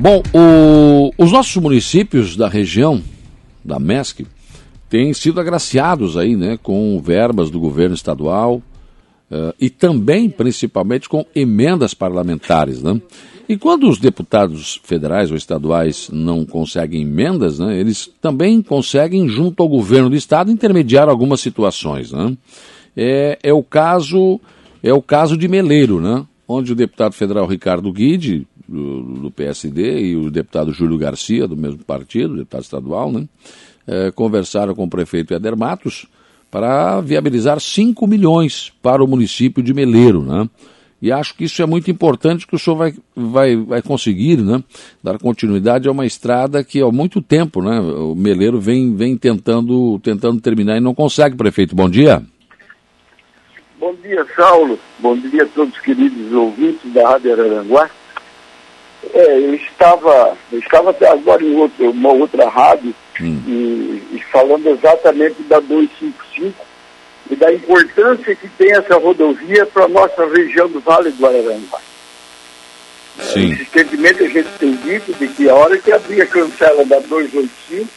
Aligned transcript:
Bom, 0.00 0.22
o, 0.32 1.12
os 1.22 1.30
nossos 1.30 1.54
municípios 1.62 2.34
da 2.34 2.48
região, 2.48 3.02
da 3.62 3.78
MESC, 3.78 4.26
têm 4.88 5.12
sido 5.12 5.38
agraciados 5.38 6.16
aí, 6.16 6.34
né, 6.34 6.58
com 6.62 6.98
verbas 7.04 7.50
do 7.50 7.60
governo 7.60 7.94
estadual 7.94 8.62
uh, 9.30 9.54
e 9.60 9.68
também, 9.68 10.30
principalmente, 10.30 11.06
com 11.06 11.26
emendas 11.36 11.92
parlamentares, 11.92 12.82
né? 12.82 12.98
E 13.46 13.58
quando 13.58 13.90
os 13.90 13.98
deputados 13.98 14.80
federais 14.84 15.30
ou 15.30 15.36
estaduais 15.36 16.08
não 16.10 16.46
conseguem 16.46 17.02
emendas, 17.02 17.58
né, 17.58 17.78
eles 17.78 18.10
também 18.22 18.62
conseguem, 18.62 19.28
junto 19.28 19.62
ao 19.62 19.68
governo 19.68 20.08
do 20.08 20.16
estado, 20.16 20.50
intermediar 20.50 21.10
algumas 21.10 21.42
situações. 21.42 22.10
Né? 22.10 22.38
É, 22.96 23.38
é, 23.42 23.52
o 23.52 23.62
caso 23.62 24.40
é 24.82 24.94
o 24.94 25.02
caso 25.02 25.36
de 25.36 25.46
Meleiro, 25.46 26.00
né, 26.00 26.24
onde 26.48 26.72
o 26.72 26.76
deputado 26.76 27.12
federal 27.12 27.46
Ricardo 27.46 27.92
Guide, 27.92 28.46
do, 28.70 29.02
do 29.02 29.30
PSD, 29.30 30.00
e 30.00 30.16
o 30.16 30.30
deputado 30.30 30.72
Júlio 30.72 30.96
Garcia, 30.96 31.48
do 31.48 31.56
mesmo 31.56 31.84
partido, 31.84 32.36
deputado 32.36 32.62
estadual, 32.62 33.10
né, 33.10 33.26
é, 33.86 34.10
conversaram 34.12 34.74
com 34.74 34.84
o 34.84 34.90
prefeito 34.90 35.34
Eder 35.34 35.56
Matos 35.56 36.06
para 36.50 37.00
viabilizar 37.00 37.60
5 37.60 38.06
milhões 38.06 38.72
para 38.82 39.02
o 39.02 39.06
município 39.06 39.62
de 39.62 39.74
Meleiro. 39.74 40.22
Né? 40.22 40.48
E 41.02 41.10
acho 41.10 41.34
que 41.34 41.44
isso 41.44 41.62
é 41.62 41.66
muito 41.66 41.90
importante 41.90 42.46
que 42.46 42.54
o 42.54 42.58
senhor 42.58 42.76
vai, 42.76 42.94
vai, 43.14 43.56
vai 43.56 43.82
conseguir 43.82 44.38
né, 44.38 44.62
dar 45.02 45.18
continuidade 45.18 45.88
a 45.88 45.92
uma 45.92 46.06
estrada 46.06 46.62
que 46.62 46.80
há 46.80 46.90
muito 46.90 47.22
tempo 47.22 47.62
né, 47.62 47.80
o 47.80 48.14
Meleiro 48.14 48.60
vem, 48.60 48.94
vem 48.94 49.16
tentando, 49.16 49.98
tentando 50.00 50.40
terminar 50.40 50.76
e 50.76 50.80
não 50.80 50.94
consegue, 50.94 51.36
prefeito. 51.36 51.74
Bom 51.74 51.88
dia. 51.88 52.22
Bom 53.78 53.94
dia, 53.94 54.26
Saulo. 54.36 54.78
Bom 54.98 55.16
dia 55.16 55.44
a 55.44 55.46
todos 55.46 55.74
os 55.74 55.80
queridos 55.80 56.32
ouvintes 56.32 56.92
da 56.92 57.10
Rádio 57.10 57.32
Araranguá. 57.32 57.90
É, 59.14 59.38
eu 59.38 59.54
estava, 59.54 60.36
eu 60.52 60.58
estava 60.58 60.90
até 60.90 61.08
agora 61.08 61.42
em 61.42 61.54
uma 61.54 62.12
outra 62.12 62.48
rádio 62.48 62.94
hum. 63.20 63.42
e, 63.46 64.16
e 64.16 64.22
falando 64.30 64.68
exatamente 64.68 65.42
da 65.44 65.58
255 65.58 66.54
e 67.30 67.36
da 67.36 67.52
importância 67.52 68.34
que 68.34 68.48
tem 68.48 68.72
essa 68.72 68.96
rodovia 68.98 69.64
para 69.66 69.84
a 69.84 69.88
nossa 69.88 70.26
região 70.26 70.68
do 70.68 70.80
Vale 70.80 71.10
do 71.10 71.26
Araranguá. 71.26 71.80
Sim. 73.20 73.50
Insistentemente 73.50 74.22
a 74.22 74.28
gente 74.28 74.48
tem 74.58 74.76
dito 74.76 75.12
de 75.12 75.28
que 75.28 75.48
a 75.48 75.54
hora 75.54 75.78
que 75.78 75.92
abrir 75.92 76.22
a 76.22 76.26
cancela 76.26 76.84
da 76.84 76.98
285 77.00 77.88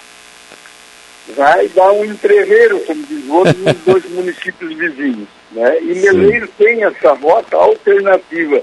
vai 1.35 1.67
dar 1.69 1.91
um 1.93 2.05
entreveiro, 2.05 2.79
como 2.81 3.03
diz 3.03 3.25
o 3.25 3.33
outro, 3.33 3.57
nos 3.59 3.77
dois 3.85 4.05
municípios 4.11 4.73
vizinhos. 4.73 5.27
Né? 5.51 5.81
E 5.81 5.95
Meleiro 5.95 6.47
tem 6.57 6.83
essa 6.83 7.13
rota 7.13 7.55
alternativa 7.55 8.61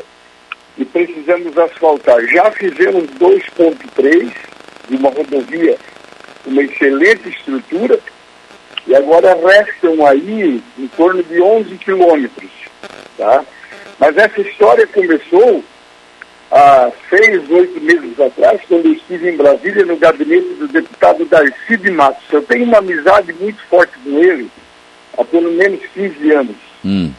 e 0.78 0.84
precisamos 0.84 1.56
asfaltar. 1.58 2.24
Já 2.26 2.50
fizemos 2.50 3.04
2.3 3.18 4.32
de 4.88 4.96
uma 4.96 5.10
rodovia, 5.10 5.76
uma 6.46 6.62
excelente 6.62 7.28
estrutura, 7.28 7.98
e 8.86 8.94
agora 8.94 9.36
restam 9.46 10.06
aí 10.06 10.62
em 10.78 10.88
torno 10.96 11.22
de 11.22 11.41
11 11.41 11.76
quilômetros. 11.78 12.50
Tá? 13.16 13.44
Mas 13.98 14.16
essa 14.16 14.41
história 14.41 14.86
começou 14.86 15.62
há 16.50 16.91
seis, 17.08 17.48
oito 17.50 17.80
meses 17.80 18.18
atrás, 18.18 18.60
quando 18.66 18.86
eu 18.86 18.92
estive 18.92 19.30
em 19.30 19.36
Brasília 19.36 19.84
no 19.84 19.96
gabinete 19.96 20.54
do 20.54 20.66
deputado 20.66 21.24
Darcy 21.26 21.76
de 21.76 21.91
Matos. 21.91 22.24
Eu 22.32 22.42
tenho 22.42 22.64
uma 22.64 22.78
amizade 22.78 23.32
muito 23.34 23.62
forte 23.68 23.92
com 24.02 24.18
ele 24.18 24.50
há 25.16 25.24
pelo 25.24 25.52
menos 25.52 25.80
15 25.94 26.32
anos. 26.32 26.56
Hum. 26.84 27.12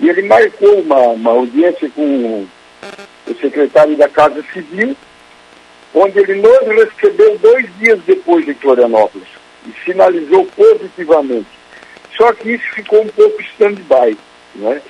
E 0.00 0.08
ele 0.08 0.22
marcou 0.22 0.80
uma, 0.80 0.98
uma 1.08 1.30
audiência 1.30 1.90
com 1.90 2.46
o 3.32 3.38
secretário 3.38 3.96
da 3.96 4.08
Casa 4.08 4.42
Civil, 4.52 4.96
onde 5.94 6.18
ele 6.18 6.36
nos 6.36 6.92
recebeu 6.92 7.38
dois 7.38 7.66
dias 7.78 7.98
depois 8.06 8.44
de 8.44 8.54
Florianópolis 8.54 9.28
e 9.66 9.84
sinalizou 9.84 10.46
positivamente. 10.56 11.48
Só 12.16 12.32
que 12.32 12.52
isso 12.52 12.64
ficou 12.74 13.02
um 13.02 13.08
pouco 13.08 13.40
stand-by. 13.42 14.16
Né? 14.56 14.82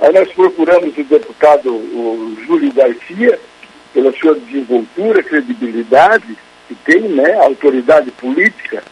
Aí 0.00 0.12
nós 0.12 0.30
procuramos 0.32 0.96
o 0.96 1.04
deputado 1.04 1.70
o 1.70 2.36
Júlio 2.46 2.72
Garcia, 2.72 3.38
pela 3.92 4.12
sua 4.12 4.34
desenvoltura, 4.34 5.22
credibilidade, 5.22 6.36
que 6.68 6.74
tem, 6.74 7.00
né, 7.00 7.34
autoridade 7.40 8.10
política, 8.12 8.82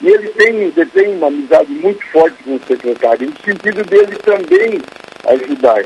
e 0.00 0.08
ele 0.08 0.28
tem, 0.28 0.56
ele 0.56 0.86
tem 0.86 1.16
uma 1.16 1.28
amizade 1.28 1.72
muito 1.72 2.04
forte 2.06 2.36
com 2.44 2.56
o 2.56 2.60
secretário, 2.66 3.30
no 3.30 3.36
sentido 3.42 3.82
dele 3.84 4.16
também 4.16 4.80
ajudar. 5.26 5.84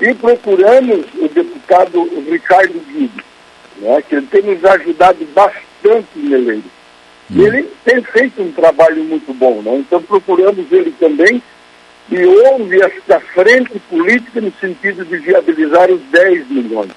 E 0.00 0.14
procuramos 0.14 1.06
o 1.14 1.28
deputado 1.28 2.04
Ricardo 2.30 2.78
Guido, 2.86 3.24
né, 3.78 4.02
que 4.02 4.16
ele 4.16 4.26
tem 4.26 4.42
nos 4.42 4.64
ajudado 4.64 5.24
bastante 5.34 6.06
em 6.16 6.28
Meleiro. 6.28 6.64
Hum. 7.30 7.46
Ele 7.46 7.68
tem 7.84 8.02
feito 8.02 8.42
um 8.42 8.52
trabalho 8.52 9.02
muito 9.04 9.32
bom, 9.32 9.62
né? 9.62 9.76
então 9.76 10.02
procuramos 10.02 10.70
ele 10.70 10.94
também 11.00 11.42
e 12.10 12.24
houve 12.24 12.80
esta 12.80 13.18
frente 13.18 13.78
política 13.90 14.40
no 14.40 14.52
sentido 14.60 15.04
de 15.04 15.16
viabilizar 15.16 15.90
os 15.90 16.00
10 16.02 16.48
milhões. 16.50 16.92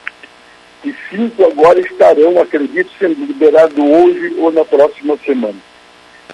E 0.84 0.94
cinco 1.10 1.46
agora 1.46 1.80
estarão, 1.80 2.40
acredito, 2.40 2.90
sendo 3.00 3.26
liberados 3.26 3.78
hoje 3.78 4.36
ou 4.38 4.52
na 4.52 4.64
próxima 4.64 5.18
semana. 5.26 5.58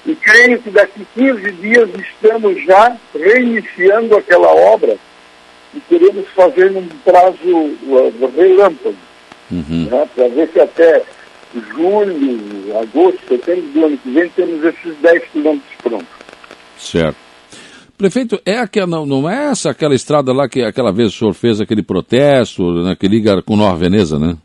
E 0.06 0.14
creio 0.14 0.62
que 0.62 0.70
daqui 0.70 1.06
15 1.16 1.52
dias 1.54 1.90
estamos 1.98 2.64
já 2.64 2.96
reiniciando 3.18 4.16
aquela 4.18 4.54
obra 4.54 4.98
e 5.76 5.80
queremos 5.82 6.28
fazer 6.30 6.72
num 6.72 6.88
prazo 7.04 7.38
uh, 7.44 8.32
relâmpago, 8.36 8.96
uhum. 9.52 9.88
né, 9.90 10.10
para 10.16 10.28
ver 10.30 10.50
se 10.52 10.60
até 10.60 11.04
julho, 11.76 12.78
agosto, 12.80 13.20
setembro 13.28 13.70
do 13.72 13.86
ano 13.86 13.98
que 13.98 14.10
vem 14.12 14.30
temos 14.30 14.64
esses 14.64 14.96
10 14.98 15.24
quilômetros 15.32 15.76
prontos. 15.82 16.08
Certo. 16.78 17.18
Prefeito, 17.98 18.42
é 18.46 18.58
aquela, 18.58 18.88
não, 18.88 19.06
não 19.06 19.30
é 19.30 19.52
essa 19.52 19.70
aquela 19.70 19.96
estrada 19.96 20.34
lá 20.34 20.50
que 20.50 20.62
aquela 20.62 20.92
vez 20.92 21.14
o 21.14 21.18
senhor 21.18 21.34
fez 21.34 21.62
aquele 21.62 21.82
protesto, 21.82 22.64
né, 22.84 22.96
que 23.00 23.08
liga 23.08 23.42
com 23.42 23.56
Nova 23.56 23.78
Veneza, 23.78 24.20
né? 24.20 24.36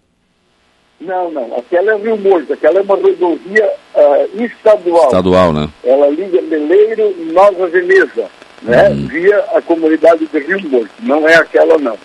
Não, 1.00 1.30
não. 1.30 1.56
Aquela 1.56 1.92
é 1.92 1.96
Rio 1.96 2.16
Morto. 2.18 2.52
Aquela 2.52 2.78
é 2.78 2.82
uma 2.82 2.94
rodovia 2.94 3.72
uh, 3.94 4.44
estadual. 4.44 5.06
Estadual, 5.06 5.52
né? 5.52 5.68
Ela 5.82 6.08
liga 6.08 6.42
Meleiro 6.42 7.14
e 7.18 7.32
Nova 7.32 7.66
Veneza, 7.68 8.28
né? 8.62 8.88
Uhum. 8.88 9.06
Via 9.06 9.38
a 9.54 9.62
comunidade 9.62 10.26
de 10.26 10.38
Rio 10.38 10.60
Morto. 10.68 10.90
Não 11.00 11.28
é 11.28 11.36
aquela, 11.36 11.78
não. 11.78 11.98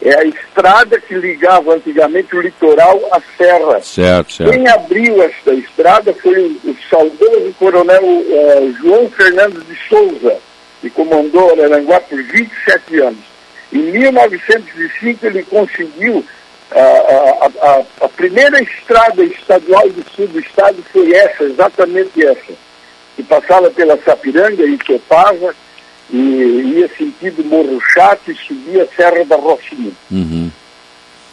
É 0.00 0.16
a 0.16 0.24
estrada 0.24 1.00
que 1.00 1.14
ligava 1.14 1.74
antigamente 1.74 2.34
o 2.34 2.40
litoral 2.40 3.00
à 3.12 3.20
serra. 3.36 3.80
Certo, 3.80 4.32
certo. 4.32 4.50
Quem 4.52 4.66
abriu 4.66 5.22
esta 5.22 5.54
estrada 5.54 6.12
foi 6.14 6.58
o, 6.64 6.76
saudoso 6.90 7.54
coronel 7.58 8.02
uh, 8.04 8.74
João 8.80 9.08
Fernandes 9.10 9.64
de 9.66 9.76
Souza, 9.88 10.36
que 10.80 10.90
comandou 10.90 11.52
Araranguá 11.52 12.00
por 12.00 12.20
27 12.20 13.00
anos. 13.00 13.32
Em 13.72 13.78
1905 13.78 15.26
ele 15.26 15.42
conseguiu 15.44 16.24
a, 16.74 17.50
a, 17.60 17.82
a, 18.04 18.08
primeira 18.08 18.62
estrada 18.62 19.22
estadual 19.24 19.88
do 19.90 20.04
sul 20.14 20.26
do 20.28 20.40
estado 20.40 20.82
foi 20.92 21.12
essa, 21.14 21.44
exatamente 21.44 22.24
essa, 22.24 22.52
que 23.14 23.22
passava 23.22 23.70
pela 23.70 23.98
Sapiranga 24.02 24.64
e 24.64 24.76
Topava, 24.78 25.54
e 26.12 26.78
ia 26.78 26.88
sentido 26.88 27.42
Morro 27.44 27.80
Chato 27.94 28.30
e 28.30 28.34
subia 28.34 28.82
a 28.82 28.86
Serra 28.94 29.24
da 29.24 29.36
Rocinha. 29.36 29.92
Uhum. 30.10 30.50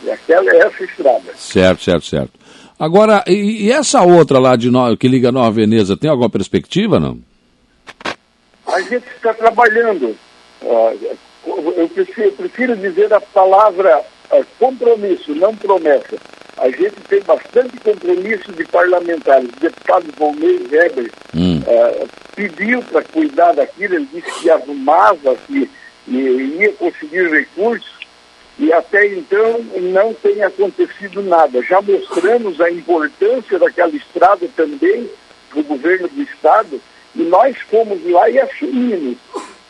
E 0.03 0.11
aquela 0.11 0.49
é 0.51 0.57
essa 0.59 0.83
estrada. 0.83 1.33
Certo, 1.35 1.83
certo, 1.83 2.05
certo. 2.05 2.31
Agora, 2.79 3.23
e, 3.27 3.65
e 3.65 3.71
essa 3.71 4.01
outra 4.03 4.39
lá 4.39 4.55
de 4.55 4.71
no, 4.71 4.95
que 4.95 5.09
liga 5.09 5.33
Nova 5.33 5.51
Veneza, 5.51 5.97
tem 5.97 6.09
alguma 6.09 6.29
perspectiva, 6.29 6.97
não? 6.97 7.19
A 8.65 8.79
gente 8.81 9.05
está 9.17 9.33
trabalhando. 9.33 10.15
Uh, 10.61 11.17
eu 11.75 11.89
prefiro, 12.37 12.77
dizer 12.77 13.13
a 13.13 13.19
palavra 13.19 14.01
uh, 14.31 14.45
compromisso, 14.57 15.35
não 15.35 15.53
promessa. 15.53 16.17
A 16.59 16.69
gente 16.69 16.95
tem 17.07 17.21
bastante 17.21 17.77
compromisso 17.79 18.51
de 18.51 18.65
parlamentares. 18.65 19.49
O 19.49 19.59
deputado 19.59 20.05
Volney 20.17 20.67
Weber 20.69 21.11
hum. 21.35 21.61
uh, 21.61 22.07
pediu 22.35 22.81
para 22.83 23.01
cuidar 23.03 23.53
daquilo, 23.53 23.95
ele 23.95 24.09
disse 24.13 24.41
que 24.41 24.49
arrumava, 24.49 25.35
que 25.47 25.69
ia 26.07 26.73
conseguir 26.73 27.29
recursos, 27.29 27.99
e 28.57 28.73
até 28.73 29.07
então 29.07 29.59
não 29.93 30.13
tem 30.13 30.43
acontecido 30.43 31.21
nada. 31.21 31.61
Já 31.63 31.81
mostramos 31.81 32.59
a 32.59 32.69
importância 32.69 33.57
daquela 33.57 33.95
estrada 33.95 34.47
também 34.55 35.09
para 35.49 35.59
o 35.59 35.63
governo 35.63 36.07
do 36.09 36.21
Estado, 36.21 36.81
e 37.15 37.23
nós 37.23 37.57
fomos 37.69 38.05
lá 38.09 38.29
e 38.29 38.39
assumimos 38.39 39.17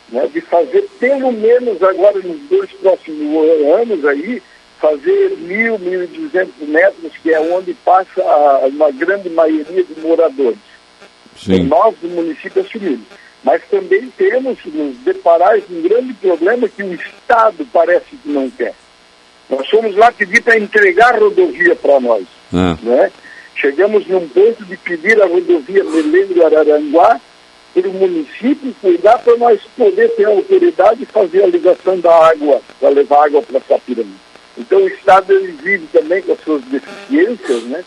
né, 0.09 0.27
de 0.27 0.41
fazer 0.41 0.87
pelo 0.99 1.31
menos 1.31 1.81
agora 1.83 2.19
nos 2.19 2.39
dois 2.49 2.71
próximos 2.73 3.47
anos 3.79 4.05
aí, 4.05 4.41
fazer 4.79 5.37
mil, 5.37 5.77
mil 5.77 6.03
e 6.03 6.07
duzentos 6.07 6.67
metros, 6.67 7.11
que 7.21 7.31
é 7.31 7.39
onde 7.39 7.73
passa 7.73 8.21
a, 8.21 8.67
uma 8.67 8.91
grande 8.91 9.29
maioria 9.29 9.83
de 9.83 9.99
moradores. 9.99 10.59
Sim. 11.37 11.63
Nós 11.63 11.95
do 12.01 12.07
município 12.09 12.61
assumimos. 12.61 13.05
Mas 13.43 13.61
também 13.69 14.11
temos 14.17 14.57
nos 14.65 14.97
deparar 14.97 15.61
com 15.61 15.73
um 15.73 15.81
grande 15.81 16.13
problema 16.13 16.67
que 16.67 16.83
o 16.83 16.93
Estado 16.93 17.65
parece 17.71 18.15
que 18.21 18.29
não 18.29 18.49
quer. 18.49 18.73
Nós 19.49 19.67
fomos 19.69 19.95
lá 19.95 20.11
pedir 20.11 20.41
para 20.41 20.57
entregar 20.57 21.15
a 21.15 21.19
rodovia 21.19 21.75
para 21.75 21.99
nós. 21.99 22.25
Ah. 22.53 22.77
Né? 22.81 23.11
Chegamos 23.55 24.05
num 24.07 24.27
ponto 24.27 24.63
de 24.65 24.77
pedir 24.77 25.21
a 25.21 25.25
rodovia 25.25 25.83
Meleiro-Araranguá 25.83 27.19
para 27.73 27.89
o 27.89 27.93
município 27.93 28.75
cuidar 28.81 29.19
para 29.19 29.37
nós 29.37 29.59
poder 29.77 30.09
ter 30.15 30.25
a 30.25 30.29
autoridade 30.29 31.03
e 31.03 31.05
fazer 31.05 31.43
a 31.43 31.47
ligação 31.47 31.99
da 31.99 32.13
água, 32.29 32.61
para 32.79 32.89
levar 32.89 33.25
água 33.25 33.41
para 33.41 33.59
Sapiranga. 33.61 34.28
Então 34.59 34.83
o 34.83 34.87
Estado 34.87 35.33
ele 35.33 35.53
vive 35.53 35.87
também 35.87 36.21
com 36.21 36.33
as 36.33 36.41
suas 36.41 36.61
deficiências, 36.65 37.63
né? 37.63 37.83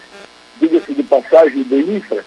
diga-se 0.62 0.94
de 0.94 1.02
passagem 1.02 1.62
do 1.64 1.78
infra, 1.78 2.24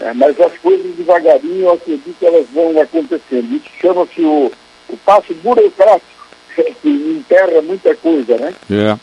é, 0.00 0.12
mas 0.12 0.38
as 0.40 0.56
coisas 0.58 0.94
devagarinho 0.96 1.64
eu 1.64 1.72
acredito 1.72 2.16
que 2.18 2.26
elas 2.26 2.46
vão 2.50 2.80
acontecendo. 2.80 3.56
Isso 3.56 3.68
chama-se 3.80 4.22
o, 4.22 4.52
o 4.88 4.96
passo 4.98 5.34
burocrático, 5.34 6.28
que 6.82 6.88
enterra 6.88 7.60
muita 7.62 7.94
coisa, 7.96 8.36
né? 8.36 8.54
É. 8.70 8.98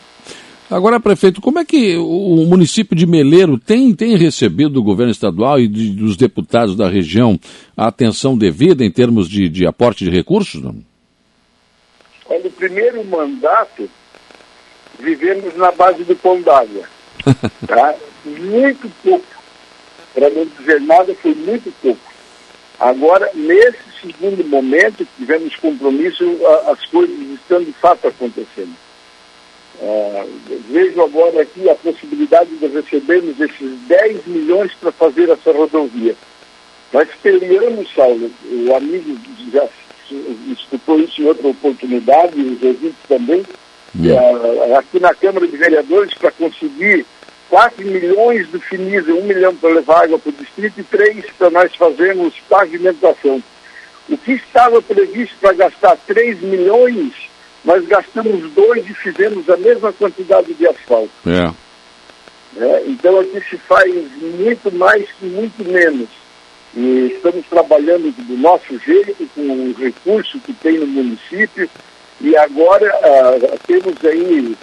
Agora, 0.68 0.98
prefeito, 0.98 1.40
como 1.40 1.60
é 1.60 1.64
que 1.64 1.96
o 1.96 2.44
município 2.46 2.96
de 2.96 3.06
Meleiro 3.06 3.56
tem, 3.56 3.94
tem 3.94 4.16
recebido 4.16 4.70
do 4.70 4.82
governo 4.82 5.12
estadual 5.12 5.60
e 5.60 5.68
de, 5.68 5.90
dos 5.90 6.16
deputados 6.16 6.74
da 6.74 6.88
região 6.88 7.38
a 7.76 7.86
atenção 7.86 8.36
devida 8.36 8.84
em 8.84 8.90
termos 8.90 9.28
de, 9.28 9.48
de 9.48 9.64
aporte 9.64 10.04
de 10.04 10.10
recursos? 10.10 10.60
Não? 10.60 10.74
Olha, 12.28 12.48
o 12.48 12.50
primeiro 12.50 13.04
mandato 13.04 13.88
vivemos 14.98 15.56
na 15.56 15.70
base 15.72 16.04
do 16.04 16.16
pão 16.16 16.40
d'água. 16.40 16.84
tá? 17.66 17.94
Muito 18.24 18.90
pouco. 19.02 19.26
Para 20.14 20.30
não 20.30 20.46
dizer 20.46 20.80
nada, 20.80 21.14
foi 21.14 21.34
muito 21.34 21.72
pouco. 21.82 22.00
Agora, 22.78 23.30
nesse 23.34 23.78
segundo 24.00 24.44
momento, 24.44 25.06
tivemos 25.16 25.56
compromisso, 25.56 26.24
as 26.66 26.84
coisas 26.86 27.16
estão 27.30 27.62
de 27.62 27.72
fato 27.72 28.08
acontecendo. 28.08 28.74
Uh, 29.78 30.28
vejo 30.70 31.02
agora 31.02 31.42
aqui 31.42 31.68
a 31.68 31.74
possibilidade 31.74 32.50
de 32.56 32.66
recebermos 32.66 33.38
esses 33.38 33.78
10 33.86 34.26
milhões 34.26 34.72
para 34.80 34.90
fazer 34.92 35.28
essa 35.28 35.52
rodovia. 35.52 36.14
Nós 36.92 37.08
esperamos, 37.08 37.92
Saulo, 37.94 38.30
o 38.44 38.74
amigo 38.74 39.18
já 39.52 39.68
escutou 40.50 41.00
isso 41.00 41.20
em 41.20 41.26
outra 41.26 41.48
oportunidade, 41.48 42.40
os 42.40 42.62
ouvintes 42.62 42.96
também, 43.08 43.44
uh, 43.98 44.78
aqui 44.78 45.00
na 45.00 45.14
Câmara 45.14 45.46
de 45.46 45.56
Vereadores, 45.56 46.14
para 46.14 46.30
conseguir 46.30 47.06
4 47.48 47.84
milhões 47.84 48.50
de 48.50 48.58
FINISA, 48.58 49.12
1 49.12 49.22
milhão 49.22 49.54
para 49.54 49.70
levar 49.70 50.04
água 50.04 50.18
para 50.18 50.30
o 50.30 50.32
distrito 50.32 50.80
e 50.80 50.84
3 50.84 51.24
para 51.38 51.50
nós 51.50 51.74
fazermos 51.74 52.34
pavimentação. 52.48 53.42
O 54.08 54.16
que 54.16 54.32
estava 54.32 54.80
previsto 54.82 55.34
para 55.40 55.52
gastar 55.52 55.96
3 56.06 56.40
milhões 56.40 57.12
nós 57.66 57.84
gastamos 57.84 58.52
dois 58.52 58.88
e 58.88 58.94
fizemos 58.94 59.50
a 59.50 59.56
mesma 59.56 59.92
quantidade 59.92 60.54
de 60.54 60.68
asfalto. 60.68 61.10
É. 61.26 61.52
É, 62.58 62.84
então 62.86 63.18
aqui 63.18 63.42
se 63.50 63.58
faz 63.58 63.92
muito 64.38 64.72
mais 64.72 65.04
que 65.18 65.26
muito 65.26 65.64
menos. 65.68 66.08
E 66.76 67.12
estamos 67.16 67.44
trabalhando 67.46 68.12
do 68.12 68.36
nosso 68.36 68.78
jeito, 68.78 69.28
com 69.34 69.40
o 69.40 69.74
recurso 69.74 70.38
que 70.38 70.52
tem 70.52 70.78
no 70.78 70.86
município. 70.86 71.68
E 72.20 72.36
agora 72.36 72.88
ah, 73.02 73.58
temos 73.66 73.94
aí 74.04 74.56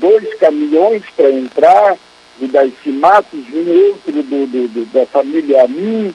dois 0.00 0.34
caminhões 0.34 1.02
para 1.16 1.30
entrar, 1.30 1.96
o 2.40 2.46
da 2.48 2.62
Matos, 2.86 3.40
um 3.52 3.88
outro 3.88 4.12
do, 4.12 4.46
do, 4.46 4.68
do, 4.68 4.86
da 4.86 5.06
família 5.06 5.64
Amin, 5.64 6.14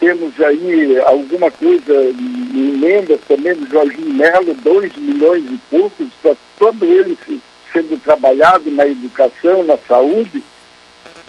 temos 0.00 0.40
aí 0.40 0.98
alguma 1.00 1.50
coisa 1.50 1.92
em 1.92 2.74
emendas 2.74 3.20
também 3.28 3.54
do 3.54 3.68
Jorginho 3.68 4.14
Melo, 4.14 4.54
2 4.54 4.96
milhões 4.96 5.44
e 5.44 5.60
poucos, 5.68 6.08
para 6.22 6.34
todo 6.58 6.84
ele 6.84 7.18
sendo 7.70 8.00
trabalhado 8.02 8.70
na 8.70 8.86
educação, 8.86 9.62
na 9.62 9.76
saúde. 9.76 10.42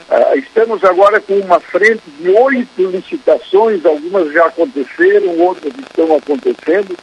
Uh, 0.09 0.37
estamos 0.37 0.83
agora 0.83 1.19
com 1.19 1.33
uma 1.35 1.59
frente 1.59 2.03
de 2.19 2.29
oito 2.29 2.89
licitações, 2.89 3.85
algumas 3.85 4.31
já 4.33 4.45
aconteceram, 4.45 5.37
outras 5.39 5.73
estão 5.77 6.15
acontecendo. 6.15 6.97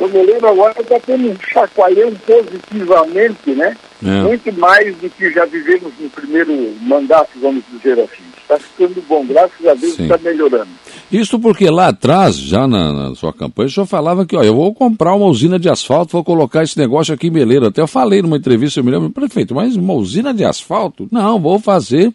Então, 0.00 0.20
o 0.20 0.24
lembro 0.24 0.48
agora 0.48 0.80
está 0.80 1.00
tendo 1.00 1.30
um 1.30 1.36
chacoalhão 1.40 2.12
positivamente, 2.24 3.50
né? 3.50 3.76
É. 4.04 4.22
Muito 4.22 4.52
mais 4.52 4.96
do 4.98 5.10
que 5.10 5.28
já 5.32 5.44
vivemos 5.44 5.92
no 5.98 6.08
primeiro 6.08 6.52
mandato, 6.82 7.30
vamos 7.42 7.64
dizer 7.72 7.98
assim. 7.98 8.22
Está 8.40 8.58
ficando 8.58 9.04
bom, 9.08 9.26
graças 9.26 9.66
a 9.66 9.74
Deus 9.74 9.98
está 9.98 10.16
melhorando. 10.18 10.68
Isso 11.10 11.38
porque 11.38 11.68
lá 11.68 11.88
atrás, 11.88 12.36
já 12.36 12.66
na, 12.66 12.92
na, 12.92 13.14
sua 13.14 13.32
campanha, 13.32 13.66
o 13.66 13.70
senhor 13.70 13.86
falava 13.86 14.24
que, 14.24 14.36
ó, 14.36 14.42
eu 14.42 14.54
vou 14.54 14.72
comprar 14.72 15.14
uma 15.14 15.26
usina 15.26 15.58
de 15.58 15.68
asfalto, 15.68 16.12
vou 16.12 16.22
colocar 16.22 16.62
esse 16.62 16.78
negócio 16.78 17.12
aqui 17.12 17.26
em 17.26 17.30
Meleiro. 17.30 17.66
Até 17.66 17.82
eu 17.82 17.88
falei 17.88 18.22
numa 18.22 18.36
entrevista, 18.36 18.78
eu 18.78 18.84
me 18.84 18.90
lembro, 18.90 19.10
prefeito, 19.10 19.54
mas 19.54 19.74
uma 19.74 19.94
usina 19.94 20.32
de 20.32 20.44
asfalto? 20.44 21.08
Não, 21.10 21.40
vou 21.40 21.58
fazer 21.58 22.12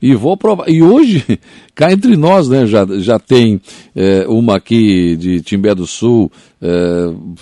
e 0.00 0.14
vou 0.14 0.36
provar. 0.36 0.68
E 0.68 0.82
hoje, 0.82 1.24
cá 1.74 1.92
entre 1.92 2.16
nós, 2.16 2.48
né, 2.48 2.66
já, 2.66 2.86
já 2.98 3.18
tem 3.18 3.60
é, 3.96 4.26
uma 4.28 4.56
aqui 4.56 5.16
de 5.16 5.40
Timbé 5.40 5.74
do 5.74 5.86
Sul, 5.86 6.30
é, 6.60 6.68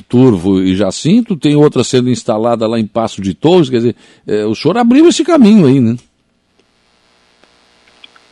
Turvo 0.09 0.61
e 0.63 0.77
Jacinto, 0.77 1.37
tem 1.37 1.57
outra 1.57 1.83
sendo 1.83 2.11
instalada 2.11 2.67
lá 2.67 2.79
em 2.79 2.87
Passo 2.87 3.21
de 3.21 3.35
Torres, 3.35 3.69
quer 3.69 3.79
dizer, 3.79 3.97
é, 4.27 4.45
o 4.47 4.55
senhor 4.55 4.77
abriu 4.79 5.09
esse 5.09 5.25
caminho 5.25 5.67
aí, 5.67 5.81
né? 5.81 5.97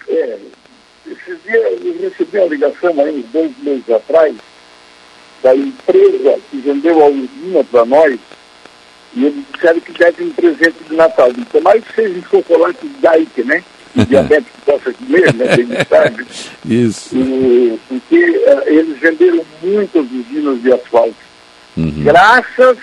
É, 0.09 0.39
eu 1.07 2.01
recebi 2.01 2.39
uma 2.39 2.47
ligação 2.47 3.01
aí 3.01 3.25
dois 3.33 3.53
meses 3.63 3.91
atrás 3.91 4.35
da 5.43 5.55
empresa 5.55 6.39
que 6.51 6.59
vendeu 6.59 7.03
a 7.03 7.09
usina 7.09 7.65
para 7.65 7.85
nós 7.85 8.19
e 9.15 9.25
eles 9.25 9.45
disseram 9.53 9.81
que 9.81 9.93
deve 9.93 10.25
um 10.25 10.31
presente 10.31 10.77
de 10.89 10.95
Natal. 10.95 11.31
Então, 11.31 11.61
mais 11.61 11.83
que 11.85 11.95
seja 11.95 12.19
um 12.19 12.23
chocolate 12.23 12.87
Dike, 13.01 13.43
né? 13.45 13.63
Que 13.93 14.05
diabético 14.07 14.59
possa 14.65 14.93
comer, 14.93 15.35
né? 15.35 15.57
Bem 15.57 15.85
tarde. 15.85 16.27
Isso. 16.65 17.17
E, 17.17 17.79
porque 17.89 18.17
uh, 18.17 18.63
eles 18.67 18.99
venderam 18.99 19.45
muitas 19.63 20.05
usinas 20.05 20.63
de 20.63 20.73
asfalto. 20.73 21.17
Uhum. 21.77 22.05
Graças, 22.05 22.79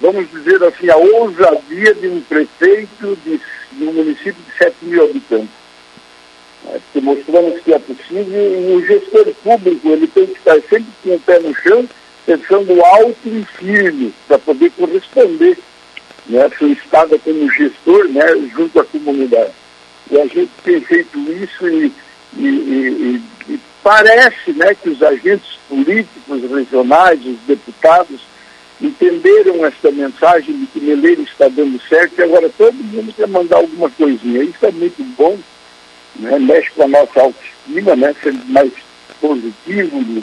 vamos 0.00 0.30
dizer 0.30 0.62
assim, 0.64 0.90
à 0.90 0.96
ousadia 0.96 1.94
de 1.94 2.08
um 2.08 2.20
prefeito 2.22 3.18
de, 3.24 3.40
de 3.72 3.84
um 3.84 3.92
município 3.92 4.34
de 4.34 4.58
7 4.58 4.74
mil 4.82 5.04
habitantes 5.04 5.66
que 6.92 7.00
mostramos 7.00 7.60
que 7.60 7.72
é 7.72 7.78
possível 7.78 8.24
e 8.26 8.76
o 8.76 8.86
gestor 8.86 9.32
público 9.42 9.88
ele 9.88 10.06
tem 10.06 10.26
que 10.26 10.38
estar 10.38 10.60
sempre 10.68 10.86
com 11.02 11.14
o 11.14 11.20
pé 11.20 11.38
no 11.38 11.54
chão, 11.54 11.88
pensando 12.24 12.84
alto 12.84 13.16
e 13.26 13.44
firme 13.58 14.12
para 14.26 14.38
poder 14.38 14.70
corresponder 14.72 15.56
né, 16.26 16.50
seu 16.58 16.72
estado 16.72 17.18
como 17.20 17.50
gestor 17.52 18.08
né, 18.08 18.26
junto 18.54 18.80
à 18.80 18.84
comunidade. 18.84 19.52
E 20.10 20.18
a 20.18 20.26
gente 20.26 20.50
tem 20.64 20.80
feito 20.80 21.18
isso 21.32 21.68
e, 21.68 21.92
e, 22.36 22.46
e, 22.46 23.22
e 23.48 23.60
parece 23.82 24.52
né, 24.52 24.74
que 24.74 24.90
os 24.90 25.02
agentes 25.02 25.58
políticos 25.68 26.42
regionais, 26.50 27.24
os 27.24 27.38
deputados, 27.46 28.20
entenderam 28.80 29.64
essa 29.64 29.90
mensagem 29.90 30.56
de 30.56 30.66
que 30.66 30.80
Meleiro 30.80 31.22
está 31.22 31.48
dando 31.48 31.80
certo 31.88 32.18
e 32.18 32.22
agora 32.22 32.50
todo 32.56 32.74
mundo 32.74 33.12
quer 33.14 33.26
mandar 33.26 33.56
alguma 33.56 33.90
coisinha. 33.90 34.42
Isso 34.42 34.64
é 34.64 34.70
muito 34.70 35.02
bom 35.16 35.38
né, 36.18 36.38
mexe 36.38 36.70
com 36.70 36.82
a 36.82 36.88
nossa 36.88 37.20
autoestima, 37.20 37.96
né, 37.96 38.14
sendo 38.22 38.44
mais 38.46 38.72
positivos, 39.20 40.22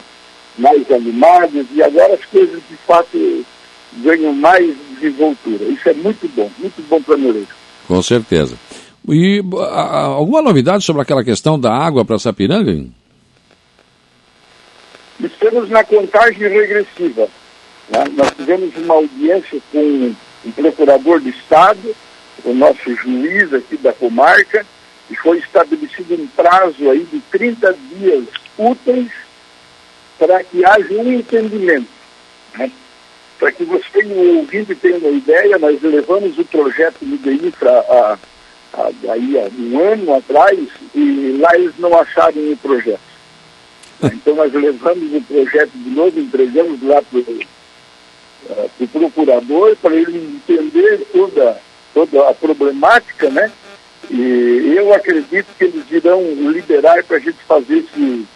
mais 0.58 0.90
animados, 0.90 1.66
e 1.72 1.82
agora 1.82 2.14
as 2.14 2.24
coisas 2.26 2.60
de 2.68 2.76
fato 2.86 3.44
ganham 3.98 4.32
mais 4.34 4.74
desenvoltura. 4.92 5.64
Isso 5.64 5.88
é 5.88 5.94
muito 5.94 6.28
bom, 6.28 6.50
muito 6.58 6.82
bom 6.88 7.00
para 7.02 7.16
Moreira. 7.16 7.48
Com 7.86 8.02
certeza. 8.02 8.56
E 9.08 9.42
a, 9.70 10.04
alguma 10.04 10.40
novidade 10.40 10.84
sobre 10.84 11.02
aquela 11.02 11.24
questão 11.24 11.58
da 11.58 11.72
água 11.72 12.04
para 12.04 12.18
Sapiranga? 12.18 12.86
Estamos 15.20 15.68
na 15.68 15.84
contagem 15.84 16.48
regressiva. 16.48 17.28
Né? 17.90 18.04
Nós 18.16 18.30
tivemos 18.32 18.74
uma 18.76 18.94
audiência 18.94 19.60
com 19.70 20.14
o 20.44 20.52
procurador 20.52 21.20
do 21.20 21.28
Estado, 21.28 21.94
o 22.44 22.54
nosso 22.54 22.94
juiz 22.96 23.52
aqui 23.52 23.76
da 23.76 23.92
comarca, 23.92 24.66
e 25.10 25.16
foi 25.16 25.38
estabelecido 25.38 26.14
um 26.14 26.26
prazo 26.28 26.90
aí 26.90 27.04
de 27.04 27.20
30 27.30 27.76
dias 27.96 28.24
úteis 28.56 29.10
para 30.18 30.42
que 30.44 30.64
haja 30.64 30.94
um 30.94 31.12
entendimento. 31.12 31.88
Né? 32.56 32.70
Para 33.38 33.52
que 33.52 33.64
você, 33.64 33.98
o 34.04 34.38
ouvinte, 34.38 34.74
tenha 34.74 34.96
uma 34.96 35.10
ideia, 35.10 35.58
nós 35.58 35.80
levamos 35.82 36.38
o 36.38 36.44
projeto 36.44 36.98
do 37.02 37.18
DIFRA 37.18 37.70
há, 37.70 38.12
há, 38.12 38.18
aí, 39.10 39.38
há 39.38 39.50
um 39.58 39.92
ano 39.92 40.14
atrás 40.14 40.58
e 40.94 41.38
lá 41.40 41.54
eles 41.54 41.74
não 41.78 41.98
acharam 41.98 42.52
o 42.52 42.56
projeto. 42.56 43.00
Então 44.02 44.34
nós 44.34 44.52
levamos 44.52 45.14
o 45.14 45.20
projeto 45.22 45.72
de 45.74 45.90
novo, 45.90 46.18
entregamos 46.18 46.82
lá 46.82 47.00
para 47.02 47.18
o 47.18 48.82
uh, 48.82 48.88
procurador 48.88 49.76
para 49.76 49.94
ele 49.94 50.40
entender 50.48 51.06
toda, 51.12 51.60
toda 51.94 52.28
a 52.28 52.34
problemática, 52.34 53.30
né? 53.30 53.50
E 54.10 54.74
eu 54.76 54.92
acredito 54.92 55.46
que 55.56 55.64
eles 55.64 55.90
irão 55.90 56.22
liberar 56.50 57.02
para 57.04 57.16
a 57.16 57.20
gente 57.20 57.38
fazer 57.48 57.78
esse, 57.78 58.26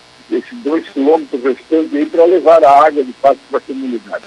dois 0.65 0.89
quilômetros 0.89 1.43
restantes 1.43 1.95
aí 1.95 2.07
para 2.07 2.25
levar 2.25 2.65
a 2.65 2.87
água 2.87 3.05
de 3.05 3.13
fato 3.15 3.39
para 3.51 3.59
a 3.59 3.63
comunidade. 3.63 4.25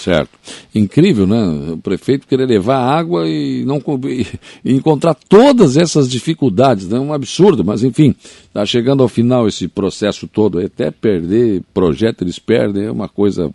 Certo. 0.00 0.30
incrível, 0.74 1.26
né? 1.26 1.72
O 1.72 1.76
prefeito 1.76 2.26
querer 2.26 2.46
levar 2.46 2.78
água 2.78 3.28
e 3.28 3.64
não 3.66 3.80
e 4.64 4.72
encontrar 4.72 5.14
todas 5.14 5.76
essas 5.76 6.08
dificuldades, 6.08 6.88
né? 6.88 6.98
Um 6.98 7.12
absurdo, 7.12 7.62
mas 7.62 7.84
enfim, 7.84 8.14
está 8.46 8.64
chegando 8.64 9.02
ao 9.02 9.08
final 9.08 9.46
esse 9.46 9.68
processo 9.68 10.26
todo, 10.26 10.58
até 10.58 10.90
perder 10.90 11.62
projeto 11.74 12.22
eles 12.22 12.38
perdem, 12.38 12.84
é 12.84 12.90
uma 12.90 13.08
coisa 13.08 13.50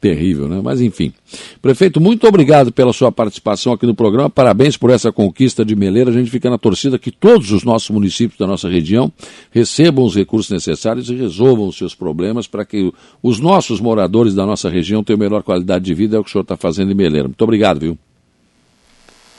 terrível, 0.00 0.48
né? 0.48 0.60
Mas 0.62 0.80
enfim. 0.80 1.12
Prefeito, 1.60 2.00
muito 2.00 2.26
obrigado 2.26 2.72
pela 2.72 2.92
sua 2.92 3.12
participação 3.12 3.72
aqui 3.72 3.86
no 3.86 3.94
programa. 3.94 4.30
Parabéns 4.30 4.76
por 4.76 4.90
essa 4.90 5.12
conquista 5.12 5.64
de 5.64 5.76
Meleira. 5.76 6.10
A 6.10 6.12
gente 6.12 6.30
fica 6.30 6.48
na 6.48 6.58
torcida 6.58 6.98
que 6.98 7.10
todos 7.10 7.52
os 7.52 7.62
nossos 7.62 7.90
municípios 7.90 8.38
da 8.38 8.46
nossa 8.46 8.68
região 8.68 9.12
recebam 9.50 10.04
os 10.04 10.16
recursos 10.16 10.50
necessários 10.50 11.10
e 11.10 11.14
resolvam 11.14 11.68
os 11.68 11.76
seus 11.76 11.94
problemas 11.94 12.46
para 12.46 12.64
que 12.64 12.92
os 13.22 13.38
nossos 13.38 13.80
moradores 13.80 14.34
da 14.34 14.46
nossa 14.46 14.70
região 14.70 15.04
tenham 15.04 15.18
melhor 15.18 15.42
qualidade 15.42 15.84
de 15.84 15.94
vida. 15.94 16.16
É 16.16 16.20
o 16.20 16.24
que 16.24 16.30
o 16.30 16.32
senhor 16.32 16.42
está 16.42 16.56
fazendo 16.56 16.90
em 16.90 16.94
Meleira. 16.94 17.28
Muito 17.28 17.42
obrigado, 17.42 17.80
viu? 17.80 17.98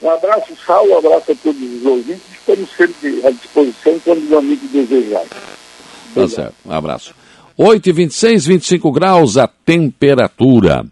Um 0.00 0.10
abraço, 0.10 0.52
Sal, 0.66 0.84
um 0.86 0.98
abraço 0.98 1.32
a 1.32 1.34
todos 1.34 1.62
os 1.62 1.86
ouvintes. 1.86 2.22
Estamos 2.32 2.68
sempre 2.70 3.24
à 3.24 3.30
disposição 3.30 3.98
quando 4.04 4.30
o 4.30 4.38
amigo 4.38 4.66
desejar. 4.68 5.24
Tá 6.14 6.28
certo. 6.28 6.54
Um 6.66 6.72
abraço. 6.72 7.21
8 7.56 7.88
e 7.88 7.92
26, 7.92 8.46
25 8.46 8.92
graus 8.92 9.36
a 9.36 9.46
temperatura. 9.46 10.84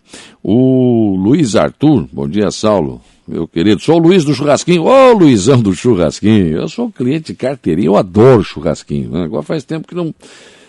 O 0.42 1.16
Luiz 1.16 1.56
Arthur, 1.56 2.06
bom 2.12 2.28
dia, 2.28 2.50
Saulo. 2.50 3.00
Meu 3.26 3.46
querido, 3.46 3.80
sou 3.80 3.96
o 3.96 3.98
Luiz 3.98 4.24
do 4.24 4.34
Churrasquinho. 4.34 4.82
Ô, 4.82 5.12
Luizão 5.12 5.62
do 5.62 5.72
Churrasquinho. 5.72 6.56
Eu 6.56 6.68
sou 6.68 6.90
cliente 6.90 7.32
de 7.32 7.34
carteirinha, 7.34 7.86
eu 7.86 7.96
adoro 7.96 8.42
churrasquinho. 8.42 9.08
Né? 9.10 9.22
Agora 9.22 9.44
faz 9.44 9.62
tempo 9.62 9.86
que 9.86 9.94
não, 9.94 10.12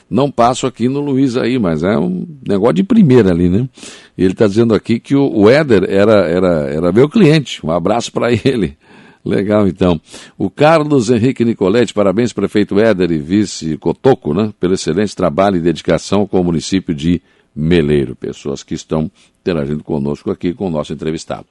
não 0.07 0.29
passo 0.29 0.67
aqui 0.67 0.87
no 0.87 0.99
Luiz 0.99 1.35
aí, 1.35 1.57
mas 1.57 1.81
é 1.81 1.97
um 1.97 2.23
negócio 2.47 2.75
de 2.75 2.83
primeira 2.83 3.31
ali, 3.31 3.49
né? 3.49 3.67
Ele 4.15 4.33
está 4.33 4.45
dizendo 4.45 4.75
aqui 4.75 4.99
que 4.99 5.15
o, 5.15 5.27
o 5.33 5.49
Éder 5.49 5.85
era, 5.89 6.29
era, 6.29 6.69
era 6.69 6.91
meu 6.91 7.09
cliente. 7.09 7.65
Um 7.65 7.71
abraço 7.71 8.11
para 8.11 8.31
ele. 8.31 8.77
Legal, 9.23 9.67
então. 9.67 10.01
O 10.37 10.49
Carlos 10.49 11.09
Henrique 11.09 11.45
Nicoletti, 11.45 11.93
parabéns, 11.93 12.33
prefeito 12.33 12.79
Éder 12.79 13.11
e 13.11 13.19
vice 13.19 13.77
Cotoco, 13.77 14.33
né, 14.33 14.51
pelo 14.59 14.73
excelente 14.73 15.15
trabalho 15.15 15.57
e 15.57 15.61
dedicação 15.61 16.25
com 16.25 16.39
o 16.39 16.43
município 16.43 16.93
de 16.93 17.21
Meleiro. 17.55 18.15
Pessoas 18.15 18.63
que 18.63 18.73
estão 18.73 19.11
interagindo 19.41 19.83
conosco 19.83 20.31
aqui 20.31 20.53
com 20.53 20.67
o 20.67 20.71
nosso 20.71 20.93
entrevistado. 20.93 21.45